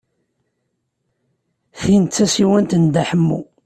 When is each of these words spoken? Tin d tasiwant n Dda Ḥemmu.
Tin 1.81 2.03
d 2.05 2.11
tasiwant 2.15 2.77
n 2.77 2.83
Dda 2.85 3.03
Ḥemmu. 3.09 3.41